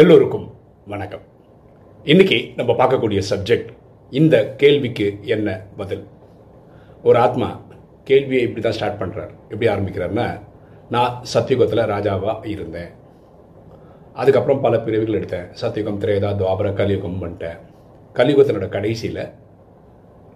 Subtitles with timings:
[0.00, 0.46] எல்லோருக்கும்
[0.92, 1.24] வணக்கம்.
[2.04, 3.70] இன்னைக்கு நம்ம பார்க்கக்கூடிய சப்ஜெக்ட்
[4.10, 6.04] இந்த கேள்விக்கு என்ன பதில்?
[7.02, 7.60] ஒரு ஆத்மா
[8.04, 10.40] கேள்வியை இப்படி தான் ஸ்டார்ட் பண்ணுறார் எப்படி ஆரம்பிக்கிறாருன்னா
[10.88, 12.90] நான் சத்தியுகத்தில் ராஜாவாக இருந்தேன்.
[14.14, 15.50] அதுக்கப்புறம் பல பிரிவுகள் எடுத்தேன்.
[15.62, 17.60] சத்தியுகம் திரேதா துவாபர கலியுகம் பண்ணிட்டேன்
[18.14, 19.22] கலியுகத்தினோட கடைசியில்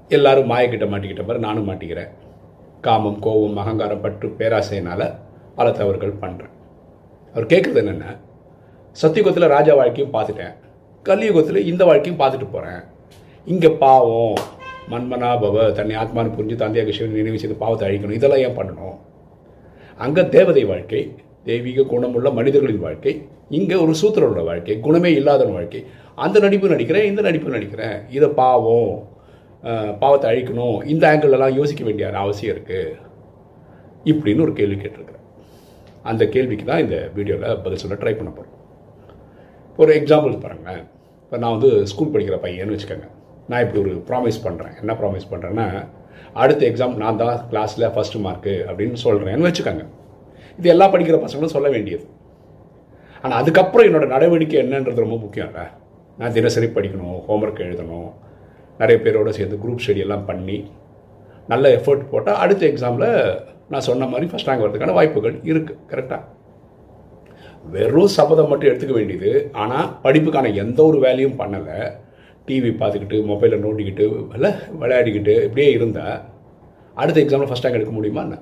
[0.08, 2.12] எல்லாரும் மாயக்கிட்ட மாட்டிக்கிட்ட மாதிரி நானும் மாட்டிக்கிறேன்.
[2.86, 5.06] காமம் கோபம் அகங்காரம் பற்று பேராசையினால்
[5.58, 6.54] பல தவறுகள் பண்ணுறேன்
[7.34, 8.16] அவர் கேட்குறது என்னென்ன
[8.96, 10.54] சத்தியுகத்தில் ராஜா வாழ்க்கையும் பார்த்துட்டேன்.
[11.06, 12.82] கலியுகத்தில் இந்த வாழ்க்கையும் பார்த்துட்டு போகிறேன்
[13.46, 14.36] இங்கே பாவம்
[14.92, 18.96] மன்மனா பவ தன்னை ஆத்மானு புரிஞ்சு தந்தையாக சிவன் நினைவு செய்து பாவத்தை அழிக்கணும் இதெல்லாம் ஏன் பண்ணணும்?
[20.04, 21.02] அங்கே தேவதை வாழ்க்கை
[21.48, 23.12] தெய்வீக குணமுள்ள மனிதர்களின் வாழ்க்கை
[23.58, 25.80] இங்கே ஒரு சூத்திரோட வாழ்க்கை குணமே இல்லாத வாழ்க்கை.
[26.24, 27.96] அந்த நடிப்பு நடிக்கிறேன் இந்த நடிப்பு நடிக்கிறேன்.
[28.16, 28.94] இதை பாவம்.
[30.02, 30.76] பாவத்தை அழிக்கணும்.
[30.92, 32.96] இந்த ஆங்கிள்லாம் யோசிக்க வேண்டிய அவசியம் இருக்குது
[34.12, 35.22] இப்படின்னு ஒரு கேள்வி கேட்டிருக்கிறேன்.
[36.10, 38.60] அந்த கேள்விக்கு தான் இந்த வீடியோவில் பதில் சொல்ல ட்ரை பண்ண போகிறோம்
[39.82, 40.82] ஒரு எக்ஸாம்பிள் பாருங்களேன்.
[41.24, 43.06] இப்போ நான் வந்து ஸ்கூல் படிக்கிற பையன்னு வச்சுக்கோங்க.
[43.50, 45.66] நான் இப்படி ஒரு ப்ராமிஸ் பண்ணுறேன் என்ன ப்ராமிஸ் பண்ணுறேன்னா
[46.42, 49.84] அடுத்த எக்ஸாம் நான் தான் கிளாஸில் ஃபஸ்ட்டு மார்க்கு அப்படின்னு சொல்கிறேன்னு வச்சுக்கோங்க.
[50.58, 52.04] இது எல்லா படிக்கிற பசங்களும் சொல்ல வேண்டியது.
[53.24, 55.64] ஆனால் அதுக்கப்புறம் என்னோட நடவடிக்கை என்னன்றது ரொம்ப முக்கியம் இல்லை
[56.20, 58.10] நான் தினசரி படிக்கணும் ஹோம்ஒர்க் எழுதணும்
[58.80, 60.58] நிறைய பேரோட சேர்ந்து குரூப் ஸ்டடி எல்லாம் பண்ணி
[61.52, 63.10] நல்ல எஃபர்ட் போட்டால் அடுத்த எக்ஸாமில்
[63.72, 66.22] நான் சொன்ன மாதிரி ஃபஸ்ட் ரேங்க் வரதுக்கான வாய்ப்புகள் இருக்குது கரெக்டாக
[67.74, 69.30] வெறும் சபதம் மட்டும் எடுத்துக்க வேண்டியது.
[69.62, 71.78] ஆனால் படிப்புக்கான எந்த ஒரு வேலையும் பண்ணலை.
[72.48, 74.50] டிவி பார்த்துக்கிட்டு மொபைலை நோண்டிக்கிட்டு இல்லை
[74.80, 76.18] விளையாடிக்கிட்டு இப்படியே இருந்தால்
[77.02, 78.36] அடுத்த எக்ஸாமில் ஃபஸ்ட் ரேங்க் எடுக்க முடியுமா என்ன?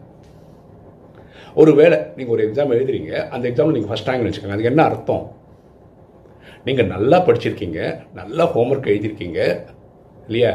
[1.60, 3.12] ஒரு வேளை நீங்கள் ஒரு எக்ஸாம் எழுதுறீங்க.
[3.34, 4.56] அந்த எக்ஸாமில் நீங்கள் ஃபஸ்ட் ரேங்க் வச்சுக்கோங்க.
[4.56, 5.24] அதுக்கு என்ன அர்த்தம்?
[6.66, 7.80] நீங்கள் நல்லா படிச்சிருக்கீங்க.
[8.20, 9.40] நல்லா ஹோம்ஒர்க் எழுதியிருக்கீங்க
[10.28, 10.52] இல்லையா?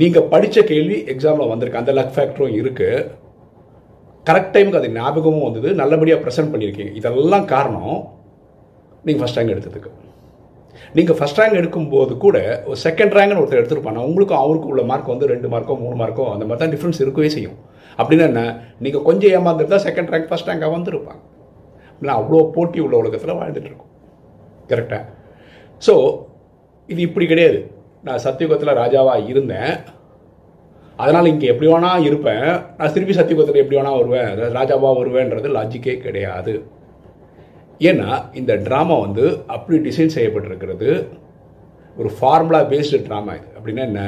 [0.00, 1.82] நீங்கள் படித்த கேள்வி எக்ஸாமில் வந்திருக்கு.
[1.82, 3.04] அந்த லக் ஃபேக்டரும் இருக்குது
[4.28, 5.70] கரெக்ட் டைமுக்கு அது ஞாபகமும் வந்தது.
[5.80, 6.92] நல்லபடியாக ப்ரெசென்ட் பண்ணியிருக்கீங்க.
[7.00, 7.96] இதெல்லாம் காரணம்
[9.06, 9.90] நீங்கள் ஃபஸ்ட் ரேங்க் எடுத்ததுக்கு.
[10.96, 12.36] நீங்கள் ஃபஸ்ட் ரேங்க் எடுக்கும்போது கூட
[12.68, 16.44] ஒரு செகண்ட் ரேங்க்னு ஒருத்தர் எடுத்துருப்பாங்க உங்களுக்கும் அவருக்கும் உள்ள மார்க் வந்து ரெண்டு மார்க்கோ மூணு மார்க்கோ அந்த
[16.48, 17.58] மாதிரி தான் டிஃப்ரென்ஸ் இருக்கவே செய்யும்.
[17.98, 18.42] அப்படின்னா என்ன?
[18.84, 21.20] நீங்கள் கொஞ்சம் ஏமாந்துருந்தா செகண்ட் ரேங்க் ஃபஸ்ட் ரேங்காக வந்திருப்பாங்க.
[21.90, 23.92] அப்படின்னா அவ்வளோ போட்டி உள்ள உலகத்தில் வாழ்ந்துட்டு இருக்கோம்.
[24.70, 25.02] கரெக்டாக
[25.86, 25.94] ஸோ
[26.92, 27.58] இது இப்படி கிடையாது.
[28.06, 29.74] நான் சத்தியுகத்தில் ராஜாவாக இருந்தேன்.
[30.96, 32.48] அதனால் இங்கே எப்படி வேணா இருப்பேன்.
[32.78, 34.30] நான் திருப்பி சத்தியுகத்தில் எப்படி வேணா வருவேன்.
[34.58, 36.54] ராஜாவாக வருவேன்றது லாஜிக்கே கிடையாது.
[37.88, 38.10] ஏன்னா
[38.40, 40.90] இந்த ட்ராமா வந்து அப்படி டிசைன் செய்யப்பட்டிருக்கிறது.
[41.96, 43.48] ஒரு ஃபார்முலா பேஸ்டு ட்ராமா இது.
[43.56, 44.02] அப்படின்னா என்ன?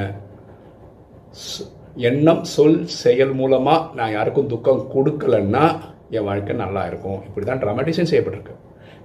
[2.09, 5.65] எண்ணம் சொல் செயல் மூலமாக நான் யாருக்கும் துக்கம் கொடுக்கலன்னா
[6.09, 7.19] என் வாழ்க்கை நல்லா இருக்கும்.
[7.27, 8.55] இப்படி தான் ட்ராமா டிசைன் செய்யப்பட்டிருக்கு.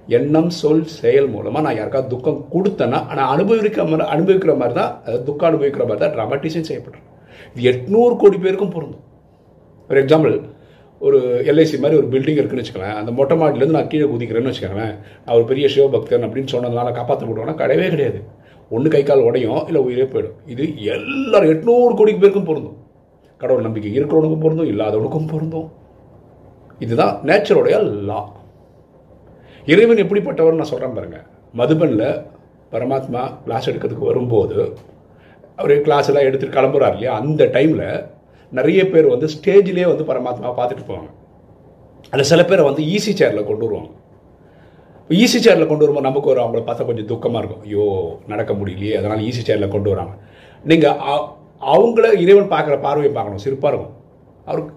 [0.07, 5.23] எண்ணம் சொல் செயல் மூலமாக நான் யாருக்காவது துக்கம் கொடுத்தேன்னா ஆனால் அனுபவிக்கிற மாதிரி அனுபவிக்கிற மாதிரி தான் அதாவது
[5.29, 6.37] துக்கம் அனுபவிக்கிற மாதிரி தான் ட்ராமா
[6.69, 7.05] செய்யப்படுறேன்
[7.53, 9.03] இது எட்நூறு கோடி பேருக்கும் பொருந்தும்.
[9.87, 10.35] ஃபார் எக்ஸாம்பிள்
[11.01, 11.19] ஒரு
[11.51, 12.99] எல்ஐசி மாதிரி ஒரு பில்டிங் இருக்குன்னு வச்சுக்கோங்களேன்.
[12.99, 14.93] அந்த மொட்டை மாடிலேருந்து நான் கீழே குதிக்கிறேன்னு வச்சுக்கோங்களேன்.
[15.23, 18.19] நான் ஒரு பெரிய சிவபக்தன் அப்படின்னு சொன்னதுனால காப்பாற்ற போடுவோம்னா கிடையவே கிடையாது.
[18.71, 20.37] ஒன்று கை கால் உடையும் இல்லை உயிரே போயிடும்.
[20.53, 20.63] இது
[20.95, 22.77] எல்லாரும் எட்நூறு கோடி பேருக்கும் பொருந்தும்.
[23.41, 25.67] கடவுள் நம்பிக்கை இருக்கிறவனுக்கும் பொருந்தும் இல்லாதவனுக்கும் பொருந்தும்.
[26.79, 27.77] இதுதான் நேச்சருடைய
[28.09, 28.21] லா
[29.71, 31.19] இறைவன் எப்படிப்பட்டவர் நான் சொல்கிறேன் பாருங்க.
[31.59, 32.07] மதுபனில்
[32.73, 34.57] பரமாத்மா கிளாஸ் எடுக்கிறதுக்கு வரும்போது
[35.59, 37.13] அவர் கிளாஸ் எல்லாம் எடுத்துட்டு கிளம்புறாரு இல்லையா?
[37.21, 37.85] அந்த டைமில்
[38.57, 41.09] நிறைய பேர் வந்து ஸ்டேஜ்லேயே வந்து பரமாத்மா பார்த்துட்டு போவாங்க.
[42.11, 43.91] அதில் சில பேரை வந்து ஈஸி சேரில் கொண்டு வருவாங்க.
[45.21, 47.63] ஈஸி சேரில் கொண்டு வரும்போது நமக்கு ஒரு அவங்கள பார்த்தா கொஞ்சம் துக்கமாக இருக்கும்.
[47.67, 47.85] ஐயோ
[48.33, 50.13] நடக்க முடியலையே அதனால் ஈஸி சேரில் கொண்டு வராங்க.
[50.71, 50.99] நீங்கள்
[51.75, 53.43] அவங்கள இறைவன் பார்க்குற பார்வையை பார்க்கணும்.
[53.45, 53.95] சிறப்பாக இருக்கும்.
[54.49, 54.73] அவருக்கு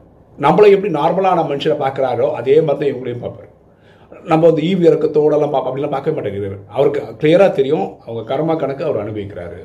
[0.46, 3.45] நம்மளை எப்படி நார்மலான மனுஷனை பார்க்குறாரோ அதே மாதிரி தான் இவங்களையும் பார்ப்பார்.
[4.30, 7.88] நம்ம வந்து ஈவி இறக்கத்தோடலாம் பார்ப்போம் அப்படிலாம் பார்க்க மாட்டாங்க அவருக்கு கிளியராக தெரியும்.
[8.06, 9.60] அவங்க கர்மா கணக்கு அவர் அனுபவிக்கிறாரு.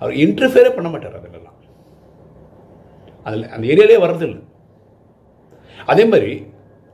[0.00, 1.56] அவர் இன்டர்ஃபியரே பண்ண மாட்டார் அதிலெல்லாம்
[3.28, 4.42] அதில் அந்த ஏரியாலே வர்றதில்லை.
[5.92, 6.32] அதே மாதிரி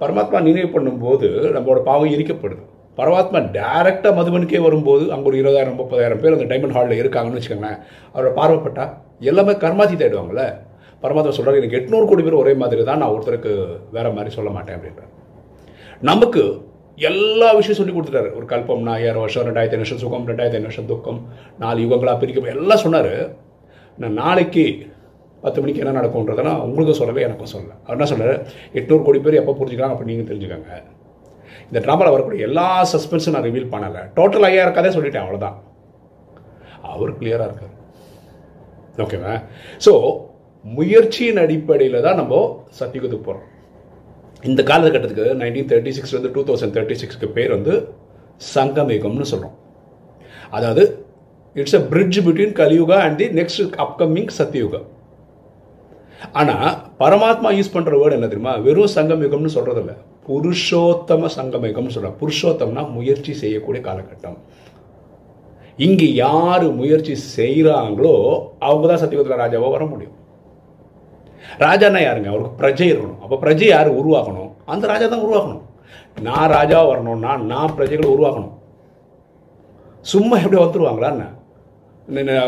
[0.00, 2.62] பரமாத்மா நினைவு பண்ணும்போது நம்மளோட பாவம் எரிக்கப்படுது
[2.98, 7.78] பரமாத்மா டைரெக்டாக மதுபனுக்கே வரும்போது அங்கே ஒரு இருபதாயிரம் முப்பதாயிரம் பேர் அந்த டைமண்ட் ஹாலில் இருக்காங்கன்னு வச்சுக்கோங்களேன்.
[8.12, 8.84] அவரோட பார்வைப்பட்டா
[9.30, 10.44] எல்லாமே கர்மாதி தேடுவாங்கல்ல.
[11.02, 13.52] பரமாத்மா சொல்கிறார் எனக்கு எட்நூறு கோடி பேர் ஒரே மாதிரி தான் நான் ஒருத்தருக்கு
[13.96, 15.10] வேறு மாதிரி சொல்ல மாட்டேன் அப்படின்றார்.
[16.10, 16.42] நமக்கு
[16.98, 18.30] எல்லா விஷயம் சொல்லி கொடுத்துட்டாரு.
[18.38, 21.20] ஒரு கல்பம் ஆயிரம் வருஷம் ரெண்டாயிரத்தி வருஷம் சுகம் ரெண்டாயிரத்தி வருஷம் துக்கம்
[21.62, 23.14] நாலு யுகங்களாக பிரிக்க எல்லாம் சொன்னார்.
[24.02, 24.64] நான் நாளைக்கு
[25.44, 27.74] பத்து மணிக்கு என்ன நடக்கும்ன்றதெல்லாம் உங்களுக்கும் சொல்லவே எனக்கும் சொல்லலை.
[27.84, 28.38] அவர் என்ன சொல்கிறார்
[28.78, 30.78] எட்நூறு கோடி பேர் எப்போ புரிஞ்சுக்கலாம் அப்போ நீங்கள் தெரிஞ்சுக்கோங்க.
[31.68, 34.02] இந்த ட்ராமாவில் வரக்கூடிய எல்லா சஸ்பென்ஸும் நான் ரிவீல் பண்ணலை.
[34.18, 35.24] டோட்டல் ஐயா இருக்காதே சொல்லிட்டேன்?
[35.24, 35.58] அவ்வளோதான்
[36.92, 37.74] அவர் கிளியராக இருக்கார்.
[39.04, 39.34] ஓகேவா
[39.86, 39.92] ஸோ
[40.64, 42.34] முயற்சியின் அடிப்படையில் தான் நம்ம
[42.80, 43.48] சத்தியுகத்துக்கு போகிறோம்
[44.48, 47.74] இந்த காலகட்டத்துக்கு நைன்டீன் தேர்ட்டி சிக்ஸ்லேருந்து டூ தௌசண்ட் தேர்ட்டி சிக்ஸ்க்கு பேர் வந்து
[48.54, 49.54] சங்கமேகம்னு சொல்கிறோம்
[50.56, 50.82] அதாவது
[51.56, 54.80] it's a bridge between Kaliyuga and the next upcoming Satyuga
[56.40, 56.68] ஆனால்
[57.00, 58.52] பரமாத்மா யூஸ் பண்ணுற வேர்டு என்ன தெரியுமா?
[58.66, 59.94] வெறும் சங்கமேகம்னு சொல்கிறதில்ல
[60.28, 64.38] புருஷோத்தம சங்கமேகம்னு சொல்கிறோம் புருஷோத்தம்னா முயற்சி செய்யக்கூடிய காலகட்டம்.
[65.78, 68.14] இங்கே யார் முயற்சி செய்கிறாங்களோ
[68.66, 70.16] அவங்க தான் சத்தியுகத்தில் ராஜாவாக வர முடியும்.
[71.64, 72.28] ராஜானா யாருங்க?
[72.32, 73.20] அவருக்கு பிரஜை இருக்கணும்.
[73.24, 73.88] அப்போ பிரஜை யார்?
[74.00, 74.50] உருவாக்கணும்.
[74.72, 75.64] அந்த ராஜா தான் உருவாக்கணும்.
[76.26, 78.54] நான் ராஜாவாக வரணும்னா நான் பிரஜைகளை உருவாக்கணும்.
[80.12, 81.26] சும்மா எப்படி வந்துருவாங்களா என்ன?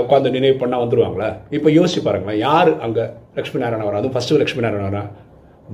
[0.04, 1.28] உட்காந்து நினைவு பண்ணால் வந்துருவாங்களா?
[1.56, 2.40] இப்போ யோசிச்சு பாருங்களேன்.
[2.46, 3.04] யார் அங்கே
[3.36, 5.04] லக்ஷ்மி நாராயணன் வரா அதுவும் ஃபஸ்ட்டு லக்ஷ்மி நாராயணன் வரா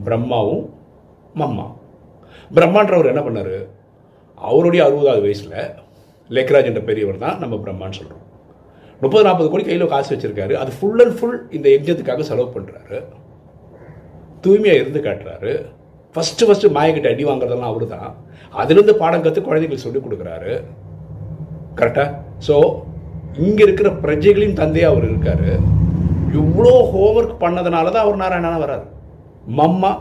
[0.08, 0.64] பிரம்மாவும்
[1.40, 1.66] மம்மா.
[2.56, 3.56] பிரம்மான்றவர் என்ன பண்ணார்?
[4.38, 5.56] அவருடைய அறுபதாவது வயசில்
[6.36, 8.26] லேக்ராஜ் என்ற பெரியவர் தான் நம்ம பிரம்மான்னு சொல்கிறோம்
[9.02, 10.54] முப்பது நாற்பது கோடி கையில் காசு வச்சுருக்காரு.
[10.62, 12.98] அது ஃபுல் அண்ட் ஃபுல் இந்த எக்ஜத்துக்காக செலவு பண்ணுறாரு
[14.44, 15.52] தூய்மையாக இருந்து காட்டுறாரு.
[16.14, 18.08] ஃபஸ்ட்டு ஃபஸ்ட்டு மாயக்கிட்ட அடி வாங்குறதெல்லாம் அவர் தான்
[18.60, 20.54] அதுலேருந்து பாடம் கற்று குழந்தைகளுக்கு சொல்லிக் கொடுக்குறாரு.
[21.78, 22.08] கரெக்டாக
[22.46, 22.56] ஸோ
[23.44, 25.48] இங்கே இருக்கிற பிரஜைகளின் தந்தையாக அவர் இருக்கார்.
[26.40, 28.86] இவ்வளோ ஹோம்ஒர்க் பண்ணதுனால தான் அவர் நாராயணனாக வராரு
[29.58, 29.92] மம்மா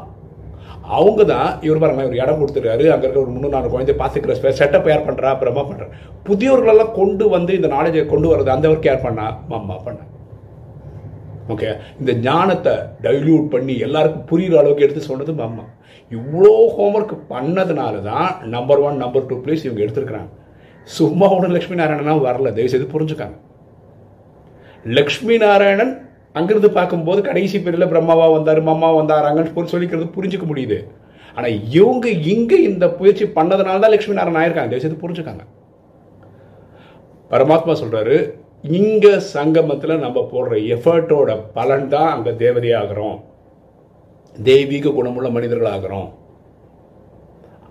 [0.98, 2.86] அவங்க தான் இவர் பாருங்க இவர் இடம் கொடுத்துருக்காரு.
[2.94, 5.92] அங்கே இருக்க ஒரு முன்னூறு நாலு குழந்தை பார்த்துக்கிற செட்டப் யார் பண்ணுறா பிரம்மா பண்ணுறாரு
[6.30, 10.00] புதியவர்களெல்லாம் கொண்டு வந்து இந்த நாலேஜை கொண்டு வர்றது அந்த ஒர்க் யார் பண்ணா மாமா பண்ண.
[11.54, 11.70] ஓகே
[12.02, 12.74] இந்த ஞானத்தை
[13.06, 15.66] டைல்யூட் பண்ணி எல்லாருக்கும் புரியுற அளவுக்கு எடுத்து சொன்னது மாமா.
[16.12, 20.32] இவ்வளோ ஹோம்ஒர்க் பண்ணதுனால தான் number one number two place இவங்க எடுத்துருக்குறாங்க.
[20.88, 23.38] சும்மா ஒன்று லக்ஷ்மி நாராயணனா வரல தயவுசெய்து புரிஞ்சுக்காங்க.
[24.98, 25.94] லக்ஷ்மி நாராயணன்
[26.38, 30.78] அங்கிருந்து பார்க்கும்போது கடைசி பேரில் பிரம்மாவா வந்தார் மம்மா வந்தாராங்கன்னு சொல்லிக்கிறது புரிஞ்சுக்க முடியுது.
[31.38, 34.72] ஆனால் இவங்க இங்கே இந்த முயற்சி பண்ணதுனால தான் லக்ஷ்மி நாராயணன் ஆயிருக்காங்க.
[34.72, 35.44] தயவுசெய்து புரிஞ்சுக்காங்க.
[37.34, 38.16] பரமாத்மா சொல்றாரு
[38.78, 43.20] இங்கே சங்கமத்தில் நம்ம போடுற எஃபர்ட்டோட பலன் தான் அங்கே தேவதையாகிறோம்.
[44.36, 46.10] தெய்வீக குணமுள்ள மனிதர்கள் ஆகிறோம்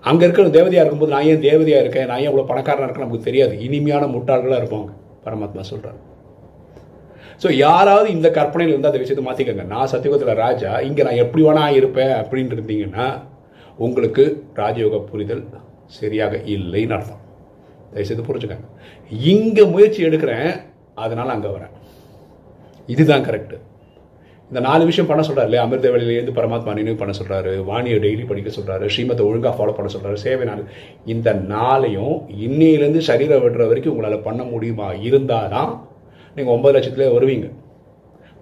[0.09, 2.07] அங்கே இருக்கிற தேவதையாக இருக்கும்போது நான் ஏன் தேவதையாக இருக்கேன்?
[2.09, 3.05] நான் ஏன் இவ்வளோ பணக்காரனாக இருக்கேன்?
[3.05, 3.53] நமக்கு தெரியாது.
[3.67, 4.91] இனிமையான முட்டாள்களாக இருப்பாங்க.
[5.25, 5.99] பரமாத்மா சொல்கிறார்
[7.43, 11.65] ஸோ யாராவது இந்த கற்பனையில் இருந்தால் அந்த விஷயத்தை மாற்றிக்கங்க நான் சத்தியகுத்தில் ராஜா இங்கே நான் எப்படி வேணா
[11.79, 13.07] இருப்பேன் அப்படின்னு இருந்தீங்கன்னா
[13.79, 14.23] உங்களுக்கு
[14.61, 15.43] ராஜயோக புரிதல்
[15.99, 17.21] சரியாக இல்லைன்னு அர்த்தம்.
[17.93, 18.67] தயவுசெய்து புரிஞ்சுக்கங்க.
[19.31, 20.51] இங்கே முயற்சி எடுக்கிறேன்
[21.03, 21.73] அதனால் அங்கே வரேன்.
[22.93, 23.57] இதுதான் கரெக்டு
[24.51, 25.65] இந்த நாலு விஷயம் பண்ண சொல்கிறாரு இல்லையா?
[25.65, 30.17] அமிர்த வேலையிலேருந்து பரமாத்மா நினைவு பண்ண சொல்கிறாரு வாணியை டெய்லி படிக்க சொல்கிறாரு ஸ்ரீமத்தை ஒழுங்காக ஃபாலோ பண்ண சொல்கிறாரு
[30.23, 30.63] சேவை நாள்
[31.13, 32.15] இந்த நாளையும்
[32.47, 34.87] இன்னையிலேருந்து சரீரம் விடுற வரைக்கும் உங்களால் பண்ண முடியுமா?
[35.09, 35.71] இருந்தால் தான்
[36.35, 37.47] நீங்கள் ஒன்பது லட்சத்துலேயே வருவீங்க.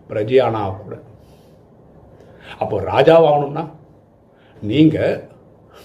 [0.10, 0.96] பிரஜையானா கூட
[2.62, 3.64] அப்போ ராஜாவாகணும்னா
[4.70, 5.18] நீங்கள்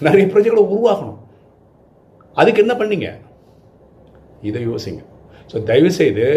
[0.05, 1.19] நிறைய பிரஜைகளை உருவாக்கணும்.
[2.41, 3.09] அதுக்கு என்ன பண்ணீங்க?
[4.49, 5.01] இதை யோசிங்க.
[5.51, 6.27] ஸோ தயவுசெய்து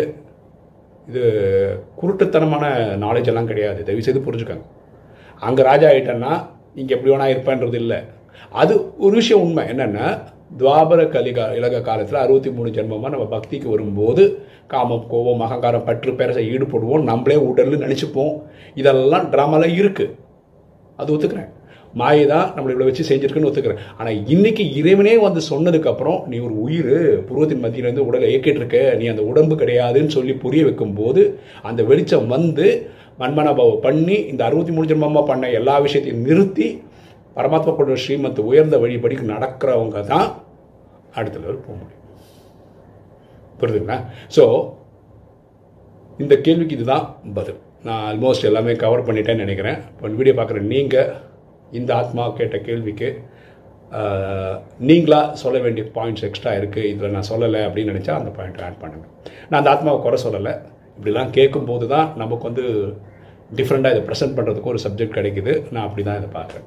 [1.08, 1.22] இது
[2.00, 2.64] குருட்டுத்தனமான
[3.04, 3.80] நாலேஜ் எல்லாம் கிடையாது.
[3.88, 4.66] தயவுசெய்து புரிஞ்சுக்கோங்க.
[5.46, 6.32] அங்கே ராஜா ஆகிட்டேன்னா
[6.80, 7.98] இங்கே எப்படி வேணா இருப்பேன்றது இல்லை
[8.60, 8.74] அது
[9.04, 9.64] ஒரு விஷயம் உண்மை.
[9.72, 10.06] என்னென்னா
[10.50, 14.22] துவாபர கலிகா இலக காலத்தில் அறுபத்தி மூணு ஜென்மமாக நம்ம பக்திக்கு வரும்போது
[14.72, 17.04] காமம் கோபம் அகங்காரம் பற்று பேரசை ஈடுபடுவோம்.
[17.10, 18.34] நம்மளே உடல்னு நினச்சிப்போம்.
[18.80, 20.14] இதெல்லாம் ட்ராமாலாம் இருக்குது
[20.98, 21.50] அது ஒத்துக்கிறேன்.
[22.00, 23.82] மாயை தான் நம்மளை இவ்வளோ வச்சு செஞ்சுருக்குன்னு ஒத்துக்கிறேன்.
[23.98, 26.94] ஆனால் இன்னைக்கு இறைவனே வந்து சொன்னதுக்கப்புறம் நீ ஒரு உயிர்
[27.28, 31.22] புருவத்தின் மத்தியிலேருந்து உடலை இயக்கிட்டுருக்க நீ அந்த உடம்பு கிடையாதுன்னு சொல்லி புரிய வைக்கும்போது
[31.70, 32.66] அந்த வெளிச்சம் வந்து
[33.22, 36.68] மண்மனபாவை பண்ணி இந்த அறுபத்தி மூணு ஜென்மமாக பண்ண எல்லா விஷயத்தையும் நிறுத்தி
[37.38, 40.28] பரமாத்மா கொண்ட ஸ்ரீமத் உயர்ந்த வழிபடிக்கு நடக்கிறவங்க தான்
[41.18, 42.04] அடுத்த லெவல் போக முடியும்.
[43.60, 43.98] புரியுதுங்களா
[44.36, 44.44] ஸோ
[46.24, 47.06] இந்த கேள்விக்கு இதுதான்
[47.38, 47.58] பதில்.
[47.86, 49.78] நான் ஆல்மோஸ்ட் எல்லாமே கவர் பண்ணிட்டேன்னு நினைக்கிறேன்.
[49.90, 51.10] இப்போ வீடியோ பார்க்குற நீங்கள்
[51.78, 53.08] இந்த ஆத்மா கேட்ட கேள்விக்கு
[54.88, 59.12] நீங்களாக சொல்ல வேண்டிய பாயிண்ட்ஸ் எக்ஸ்ட்ரா இருக்குது இதில் நான் சொல்லலை அப்படின்னு நினச்சா அந்த பாயிண்ட் ஆட் பண்ணுங்கள்
[59.48, 60.54] நான் அந்த ஆத்மாவை குறை சொல்லலை.
[60.96, 62.64] இப்படிலாம் கேட்கும்போது தான் நமக்கு வந்து
[63.60, 65.54] டிஃப்ரெண்ட்டாக இதை ப்ரெசென்ட் பண்ணுறதுக்கு ஒரு சப்ஜெக்ட் கிடைக்குது.
[65.74, 66.66] நான் அப்படி தான் இதை பார்க்குறேன்.